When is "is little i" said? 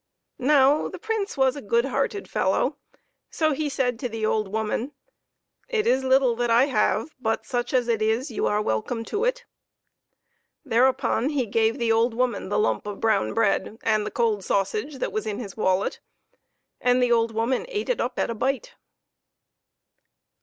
5.85-6.63